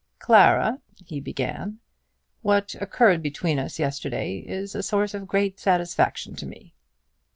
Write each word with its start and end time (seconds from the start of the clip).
"Clara," 0.17 0.81
he 1.05 1.19
began, 1.19 1.77
"what 2.41 2.73
occurred 2.81 3.21
between 3.21 3.59
us 3.59 3.77
yesterday 3.77 4.37
is 4.39 4.73
a 4.73 4.81
source 4.81 5.13
of 5.13 5.27
great 5.27 5.59
satisfaction 5.59 6.35
to 6.37 6.47
me." 6.47 6.73